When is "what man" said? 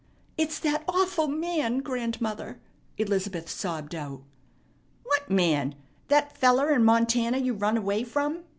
5.03-5.75